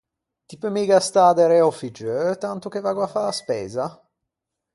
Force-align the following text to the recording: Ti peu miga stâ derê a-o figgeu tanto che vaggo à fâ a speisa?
Ti 0.47 0.55
peu 0.61 0.71
miga 0.75 0.97
stâ 1.07 1.25
derê 1.37 1.59
a-o 1.61 1.71
figgeu 1.79 2.33
tanto 2.43 2.67
che 2.71 2.83
vaggo 2.85 3.03
à 3.07 3.09
fâ 3.13 3.23
a 3.31 3.37
speisa? 3.41 3.87